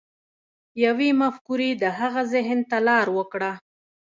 [0.85, 3.51] يوې مفکورې د هغه ذهن ته لار وکړه.